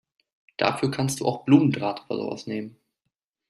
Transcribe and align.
Dafür 0.57 0.89
kannst 0.89 1.19
du 1.19 1.27
auch 1.27 1.43
Blumendraht 1.45 2.09
oder 2.09 2.23
sowas 2.23 2.47
nehmen. 2.47 2.75